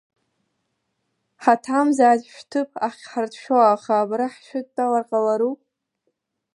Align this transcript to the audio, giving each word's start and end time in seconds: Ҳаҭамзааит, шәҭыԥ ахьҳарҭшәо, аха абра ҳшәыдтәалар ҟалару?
Ҳаҭамзааит, 1.43 2.21
шәҭыԥ 2.33 2.69
ахьҳарҭшәо, 2.87 3.57
аха 3.73 3.93
абра 3.97 4.27
ҳшәыдтәалар 4.33 5.03
ҟалару? 5.09 5.53